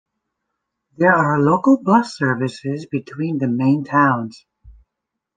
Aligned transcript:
There 0.97 1.13
are 1.13 1.39
local 1.39 1.77
bus 1.77 2.17
services 2.17 2.87
between 2.87 3.37
the 3.37 3.47
main 3.47 3.83
towns. 3.83 4.47